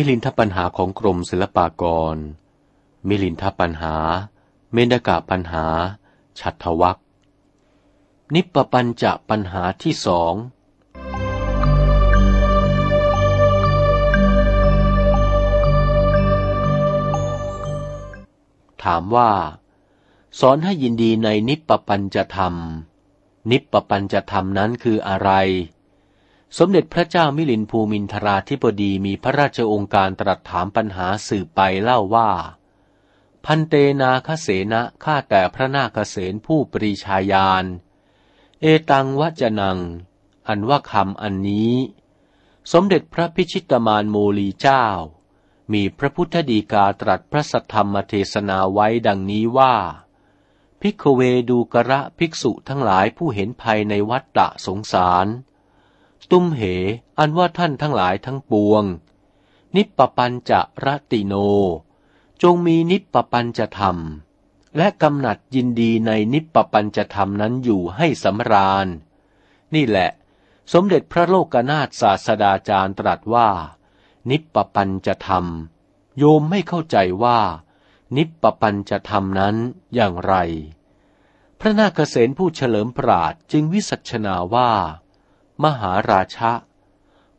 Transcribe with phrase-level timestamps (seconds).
[0.00, 1.84] มิลินทปัญหาของกรมศิลปาก
[2.14, 2.16] ร
[3.08, 3.94] มิลินทปัญหา
[4.72, 5.66] เมนกะปัญหา
[6.38, 6.98] ฉัตทวัก
[8.34, 10.34] นิปปัญจะปัญหาที่สอง
[18.82, 19.32] ถามว่า
[20.40, 22.54] สอนให้ยินดีในนิปปัญจะธรรม
[23.50, 25.30] นิปปปัญจะธรรมนั้นคืออะไร
[26.56, 32.30] สมเด็จพระเจ้ามิลินภูมินทราธิบดีมีพระราชองค์การตรัสถามปัญหาสืบไปเล่าว่า
[33.44, 37.64] พันเตนาคเสนะข้าแต่พระนาคเสนผู้ปรีชาญาณ
[38.60, 39.78] เอตังวจนัง
[40.48, 41.74] อันว่าคำอันนี้
[42.72, 44.84] สมเด็จพระพิชิตมานโมลีเจ้า
[45.72, 49.74] มีพระพุทธดีกาตรัสพระสัทธรรมเทศนาไว้ดังนี้ว่า
[50.80, 51.20] พิกเว
[51.50, 55.26] ดูกระภิกษุทั้งหลายผู้เห็นภัยในวัฏฏะสงสาร
[56.30, 56.62] ตุ้มเห
[57.18, 58.84] อันว่าท่านทั้งหลายทั้งปวง
[59.76, 61.34] นิปปปัญจะรติโน
[62.42, 63.96] จงมีนิปปปัญจะธรรม
[64.76, 68.86] และกำหนัดยินดีในนิปปปัญจะธรรมนั้นอยู่ให้สำราญ
[69.74, 70.10] นี่แหละ
[70.72, 73.48] สมเด็จพระโลกนาถศาสดาจารย์ตรัสว่า
[74.30, 75.44] นิปปปัญจะธรรม
[76.18, 77.40] โยมไม่เข้าใจว่า
[78.16, 79.56] นิปปปัญจะธรรมนั้น
[79.94, 80.34] อย่างไร
[81.60, 84.72] พระนาคเษนผู้เฉลิมปราดจึงวิสัชนาว่า
[85.64, 86.52] มหาราชะ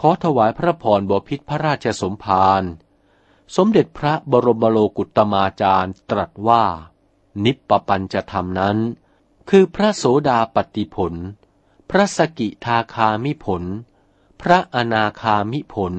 [0.00, 2.62] ขอถวายพระพรบพิษพระราชสมภาร
[3.56, 6.64] สมเด็จพระบรมโลกุตมาจารย์ตรัสว่า
[7.44, 8.76] นิปปปัญจะธรรมนั้น
[9.50, 11.14] คือพระโสดาปฏิผล
[11.90, 13.62] พระสกิทาคามิผล
[14.42, 15.94] พระอนาคามิผล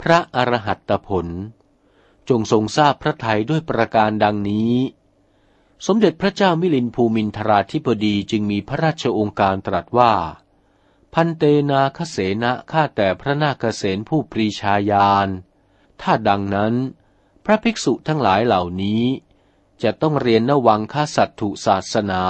[0.00, 1.26] พระอรหัตตผล
[2.28, 4.74] จงทรงทราบพระทัยด้วยประการดังนี้
[5.86, 10.12] สมเด็จพระเจ้ามิลินภูมินทราธิบดีจึงมีพระราชองค์การตรัสว่า
[11.18, 15.28] พันเตนาคเสนะข้าแต่พระนาคเสนผู้ปรีชาญาณ
[16.00, 16.74] ถ้าดังนั้น
[17.44, 19.04] พระภิกษุทั้งหลายเหล่านี้
[19.82, 22.22] จะต้องเรียนนวังคสัตถุศาสนา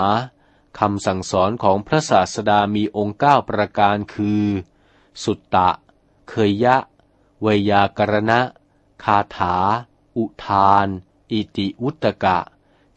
[0.79, 4.45] คำสั่งสอนของพระศาสดามีองค์เก้าประการคือ
[5.23, 5.71] สุตตะ
[6.29, 6.77] เคยยะ
[7.43, 8.41] เวยากรณะ
[9.05, 9.57] คาถา
[10.17, 10.87] อุทาน
[11.33, 12.39] อิติวุตกะ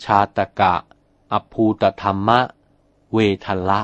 [0.03, 0.75] ชาตกะ
[1.31, 2.39] อภูตธรรมะ
[3.13, 3.81] เวทละ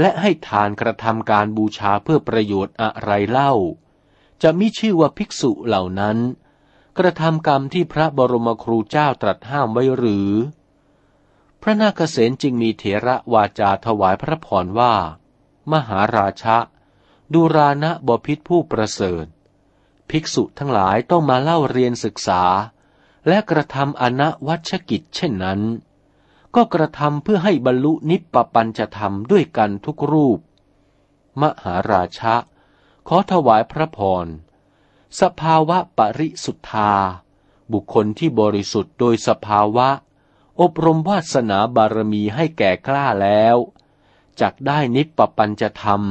[0.00, 3.52] และให้ทานกระทำการบูชาเพื่อประโยชน์อะไรเล่า
[4.42, 6.18] จะมิชื่อว่าภิกษุเหล่านั้น
[6.98, 10.30] กระทำกรรมที่พระบรมครูเจ้าตรัสห้ามไว้หรือ
[11.62, 14.94] พระนาคเษนจึงมีเถระวาจาถวายพระพรว่า
[15.72, 16.58] มหาราชะ
[17.32, 19.26] ดูรานะบพิษผู้ประเสริฐ
[20.10, 22.42] ภิกษุทั้งหลายต้องมาเล่าเรียนศึกษา
[23.28, 25.60] และกระทำอนวัชกิจเช่นนั้น
[26.54, 30.38] ก็กระทำเพื่อให้บรรลุนิพปปัญจะธรรมด้วยกันทุกรูป
[31.40, 32.34] มหาราชะ
[33.08, 34.26] ขอถวายพระพร
[35.20, 36.92] สภาวะปริสุทธา
[37.72, 39.88] บุคคลที่บริสุทธิ์โดยสภาวะ
[40.60, 43.56] อบรมวาสนาบารมีให้แก่กล้าแล้ว
[44.40, 46.02] จักได้นิพปปัญจะธรรม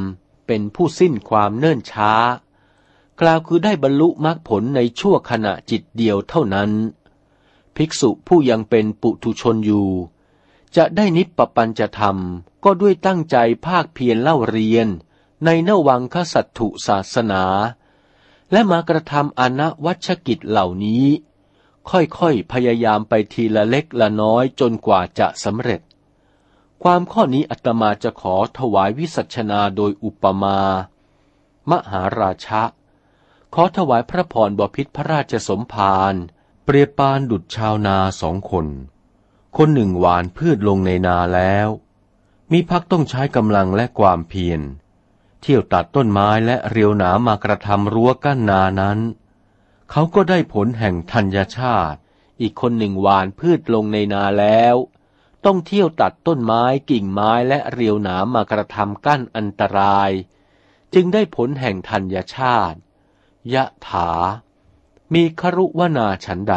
[0.48, 2.14] เป็นผู้สิ้นความเนิ่นช้า
[3.22, 6.72] กล่าวคือได้บรรลุมรรคผลในชั่วขณะจิตเดียวเท่านั้น
[7.76, 9.90] ภิกษุผู้ยังเป็นปุถุชนอยู่
[10.76, 12.18] จะได้นิพปปัญจะธรรม
[12.64, 14.88] ก็ด้วยตั้งใจภาคเพียรเล่าเรียน
[15.46, 17.44] ในนวังคสัตถุศาสนา
[18.52, 21.06] และมากระทำอนวัชกิจเหล่านี้
[21.90, 25.82] ค่อยๆพยายามไปทีละเล็กละน้อยจนกว่าจะสำเร็จ
[26.84, 30.60] ความข้อนี้อาตมาจะขอถวายวิสัชนาโดยอุปมา
[31.70, 32.64] มหาราชะ
[33.54, 36.14] ขอถวายพระพรบพิษพระราชสมภาร
[36.66, 38.68] เปรียบปานดุจชาวนาสองคน
[39.56, 41.68] คนหนึ่งหวานพืชลงในนาแล้ว
[42.52, 44.62] มีพักต้องใช้กำลังและความเพียร
[45.42, 49.00] เที่ยวตัดต้นไม้และเรียวหนามากระทำรั้วกั้นนานั้น
[49.92, 52.00] เขาก็ได้ผลแห่งธัญชาติ
[52.42, 54.76] อีกคนหนึ่งหวานพืชลงในนาแล้ว
[55.46, 60.12] ต้องเที่ยวตัดต้นไม้กิ่งไม้และเรียวหนามมากระทำกั้นอันตราย
[60.94, 62.80] จึงได้ผลแห่งธัญชาติ
[63.54, 64.12] ยะถา
[65.14, 66.56] มีครุวนาฉันใด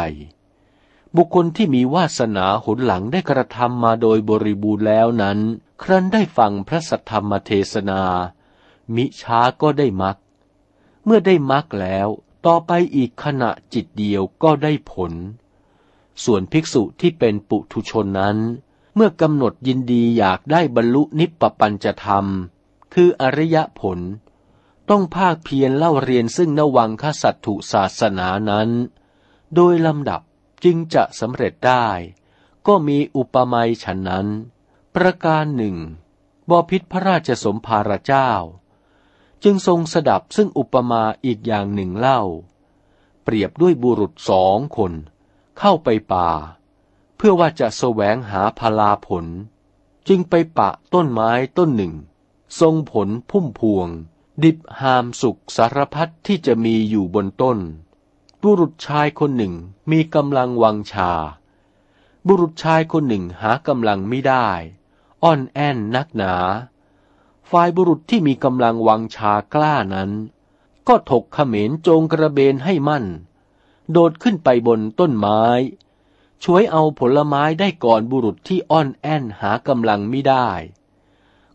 [1.15, 5.39] บุคคลที่มีวาสนาหนหลังได้กระทำมาโดยบริบูรณ์แล้วนั้น
[5.81, 8.01] ครั้นได้ฟังพระสัทธรรมเทศนา
[8.95, 10.17] มิช้าก็ได้มัก
[11.05, 12.07] เมื่อได้มักแล้ว
[12.45, 15.13] ต่อไปอีกขณะจิตเดียวก็ได้ผล
[16.23, 18.37] ส่วนภิกษุที่เป็นปุถุชนนั้น
[18.95, 22.25] เมื่อกำหนดยินดีอยากได้บรรลุนิพปปัญจธรรม
[22.93, 23.99] คืออริยผล
[24.89, 28.69] ต้องภาคเพียรเล่าเรียนซึ่งนวังคสัตถุศาสนานั้น
[29.55, 30.21] โดยลำดับ
[30.63, 31.87] จึงจะสำเร็จได้
[32.67, 34.27] ก็มีอุปมาฉันนั้น
[34.95, 35.77] ประการหนึ่ง
[36.49, 38.31] บพิษพระราชสมภารเจ้า
[39.43, 42.21] จึงทรงสดับซึ่งอุปมาอีกอย่างหนึ่งเล่า
[43.23, 44.93] เปรียบด้วยบุรุษสองคน
[45.59, 46.29] เข้าไปป่า
[47.15, 49.25] เพื่อว่าจะแสวงหาพลาผล
[50.07, 51.93] จึงไปปะต้นไม้ต้นหนึ่ง
[52.59, 53.87] ทรงผลพุ่มพวง
[54.43, 57.57] ดิบหามสุขสารพัดที่จะมีอยู่บนต้น
[58.45, 59.53] บุรุษชายคนหนึ่ง
[59.91, 61.11] มีกำลังวังชา
[62.27, 64.47] บุรุษชายคนหนึ่งหากำลังไม่ได้
[65.23, 66.35] อ่อนแอนนักหนา
[67.49, 70.11] ฝ่ายบุรุษที่มีกำลังวังชากล้านั้น
[70.87, 73.05] ก็ถกเขมรโจงกระเบนให้มั่น
[73.91, 75.43] โดดขึ้นไปบนต้นไม้
[76.43, 80.49] ช่วยเอาผลไม้ได้ก่อนบุรุษที่อ่อนแอนหากำลังไม่ได้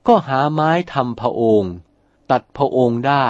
[0.06, 1.74] ก็หาไม้ทำพระองค์
[2.30, 3.26] ตัดพระองค์ได้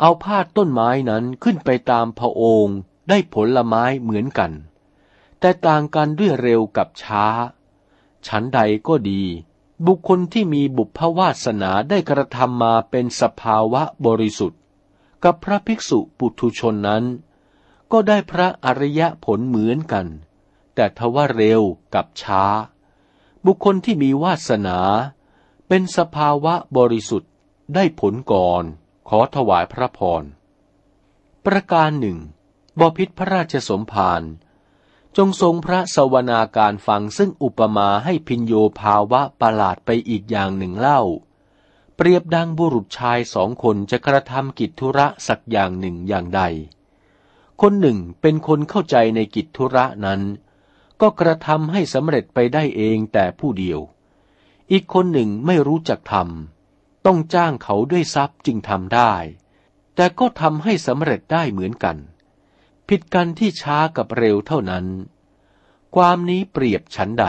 [0.00, 2.78] เอาพาดต้นไม้นั้นขึ้นไปตามพระองค์
[3.08, 4.52] ได้ผลไม้เหมือนกัน
[5.40, 7.26] แต่ต่างกันด้วยเร็วกับช้า
[8.26, 9.22] ฉันใดก็ดี
[9.86, 14.60] บุคคลที่มีบุพวาสนาได้กระทำมาเป็นสภาวะบริสุทธิ์
[15.24, 17.04] กับพระภิกษุปุถุชนนั้น
[17.92, 20.06] ก็ได้พระอริยะผลเหมือนกัน
[20.74, 21.62] แต่ทว่าเร็ว
[21.94, 22.44] กับช้า
[23.44, 24.78] บุคคลที่มีวาสนา
[25.68, 27.30] เป็นสภาวะบริสุทธิ์
[27.74, 28.64] ได้ผลก่อน
[29.08, 30.24] ขอถวายพระพร
[31.46, 32.18] ประการหนึ่ง
[32.80, 34.22] บพิษพระราชสมภาร
[35.16, 41.02] จงทรงพระสวนาการฟังซึ่งอุปมาให้พินโยภาวะประหลาดไปอีกอย่างหนึ่งเล่า
[41.96, 46.42] เปรียบดังบุรุษชายสองคนจะกระทำกิจธุระสักอย่างหนึ่งอย่างใด
[47.60, 50.20] คนหนึ่งเป็นคนเข้าใจในกิจธุระนั้น
[51.00, 53.80] ก็กระทำให้สำเร็จไปได้เองแต่ผู้เดียว
[54.70, 56.55] อีกคนหนึ่งไม่รู้จักทำ
[57.06, 59.14] ต้องจ้างเขาด้วยทรัพย์จึงทำได้
[59.94, 61.96] แต่ก็ทำให้สำเร็จได้เหมือนกัน
[62.88, 64.86] ผิดกันที่ช้ากับเร็วเท่านั้น
[65.94, 67.26] ความนี้เปรียบฉันใด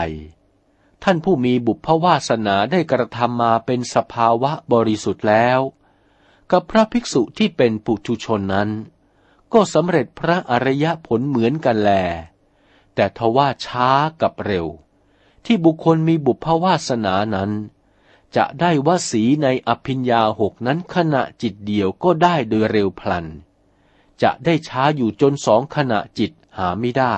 [1.02, 5.60] ท่านผู้มีบุพวาสนาได้กระทำมาเป็นสภาวะบริสุทธิ์แล้ว
[6.50, 8.70] กับพระภิกษุที่เป็นปุถุชนนั้น
[9.52, 11.90] ก็สำเร็จพระอริยผลเหมือนกันแล
[12.94, 13.90] แต่ทว่าช้า
[14.22, 14.66] กับเร็ว
[15.44, 17.50] ที่บุคคลมีบุพวาสนานั้น
[18.36, 23.26] จะได้วสีในอภิญญาหกนั้นขณะจิตเดียวก็ได้โดยเร็วพลัน
[24.22, 27.16] จะได้ช้าอยู่จนสองขณะจิตหาไม่ได้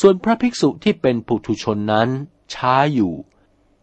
[0.00, 2.08] ส่วนพระภิกษุที่เป็นปุถุชนนั้น
[2.54, 3.14] ช้าอยู่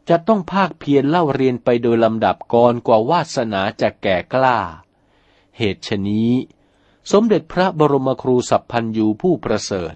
[0.09, 4.59] จะต้องภาคเพียรเล่าเรียนไปโดยลำดับก่อนกว่าวาสนาจะแก่กล้า
[5.57, 6.31] เหตุชนี้
[7.11, 9.93] สมเด็จพระบรมครูสัพพันยูผู้ประเสริฐ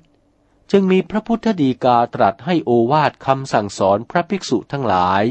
[0.72, 5.24] จึงมีพระพุทธดีกาตรัสให้โอวาทคำสั่งสอนพระภิกษุทั้งหลาย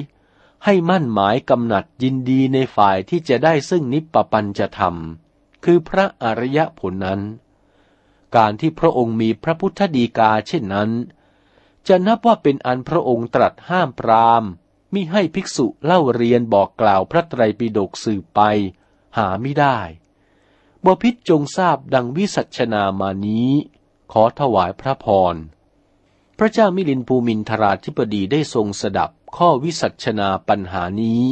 [0.65, 4.95] ให้มั่นหมายกำหนัดยินดีในฝ่ายที่จะได้ซึ่งนิปปปัญจะธรรม
[5.65, 7.21] คือพระอริยผลนั้น
[8.37, 10.91] การที่พระองค์มีพระพุทธดีกาเช่นนั้น
[11.89, 14.43] จะนับว่าเป็นอันพระองค์ตรัสห้ามปราม
[14.95, 18.41] มิให้ภิกษุเล่าเรียนบอกกล่าวพระไตรปิฎกสืบไป
[19.17, 19.79] หาไม่ได้
[20.85, 23.51] บพิษจงทราบดังวิสัชนามานี้
[24.13, 25.35] ขอถวายพระพร
[26.39, 31.23] พระเจ้ามิลินภูมินทราธิปดีได้ทรงสดับ ข้อวิสัชนาปัญหานี้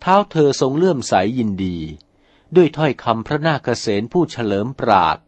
[0.00, 1.78] เท้าเธอทรงเลื่อมใสยยินดี
[2.56, 5.18] ด้วยถ้อยคำพระนาคเษนผู้เฉลิมปราด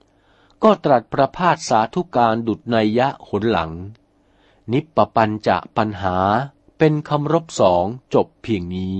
[0.63, 3.73] ก็ตรัสประพาสสาธุการดุดในยะหนหลัง
[4.73, 6.17] นิปปัญจะปัญหา
[6.79, 7.85] เป็นคำรบสอง
[8.15, 8.97] จบเพียงนี้